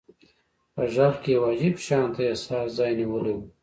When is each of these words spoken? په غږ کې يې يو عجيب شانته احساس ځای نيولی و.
په 0.73 0.83
غږ 0.93 1.15
کې 1.23 1.31
يې 1.33 1.35
يو 1.37 1.43
عجيب 1.51 1.75
شانته 1.85 2.21
احساس 2.31 2.67
ځای 2.77 2.91
نيولی 2.99 3.33
و. 3.35 3.39